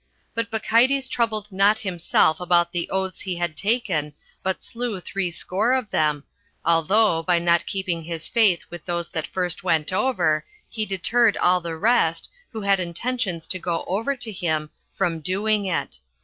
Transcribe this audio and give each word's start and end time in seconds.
But 0.33 0.49
Bacchides 0.49 1.07
troubled 1.07 1.51
not 1.51 1.77
himself 1.77 2.39
about 2.39 2.71
the 2.71 2.89
oaths 2.89 3.21
he 3.21 3.35
had 3.35 3.55
taken, 3.55 4.13
but 4.41 4.63
slew 4.63 4.99
threescore 4.99 5.73
of 5.73 5.91
them, 5.91 6.23
although, 6.65 7.21
by 7.21 7.37
not 7.37 7.67
keeping 7.67 8.03
his 8.03 8.25
faith 8.25 8.65
with 8.71 8.85
those 8.85 9.11
that 9.11 9.27
first 9.27 9.63
went 9.63 9.93
over, 9.93 10.43
he 10.67 10.87
deterred 10.87 11.37
all 11.37 11.61
the 11.61 11.75
rest, 11.77 12.31
who 12.49 12.61
had 12.61 12.79
intentions 12.79 13.45
to 13.49 13.59
go 13.59 13.83
over 13.85 14.15
to 14.15 14.31
him, 14.31 14.71
from 14.91 15.19
doing 15.19 15.67
it. 15.67 15.99